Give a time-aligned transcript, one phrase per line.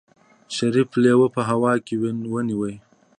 [0.55, 1.95] شريف لېوه په هوا کې
[2.33, 2.67] ونيو.